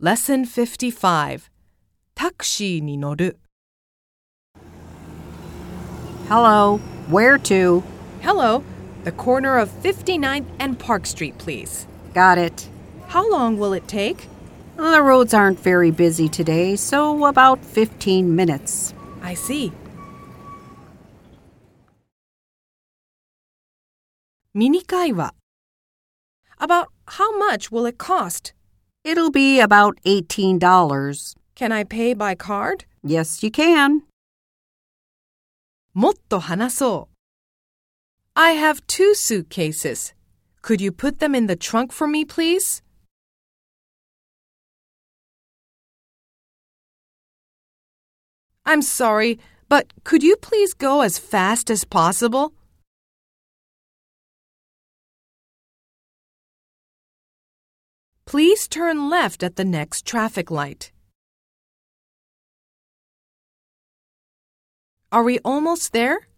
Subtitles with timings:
[0.00, 1.50] Lesson 55
[2.14, 3.36] タクシーに乗る
[6.28, 6.78] Hello,
[7.10, 7.82] where to?
[8.22, 8.62] Hello,
[9.02, 11.88] the corner of 59th and Park Street, please.
[12.14, 12.68] Got it.
[13.08, 14.28] How long will it take?
[14.76, 18.94] The roads aren't very busy today, so about 15 minutes.
[19.20, 19.72] I see.
[24.54, 25.34] ミニ会話
[26.60, 28.54] About how much will it cost?
[29.07, 31.35] It'll be about $18.
[31.55, 32.85] Can I pay by card?
[33.03, 34.03] Yes, you can.
[35.93, 37.13] もっと話そう。
[38.35, 40.15] I have two suitcases.
[40.63, 42.81] Could you put them in the trunk for me, please?
[48.65, 49.37] I'm sorry,
[49.69, 52.53] but could you please go as fast as possible?
[58.28, 60.92] Please turn left at the next traffic light.
[65.10, 66.28] Are we almost there?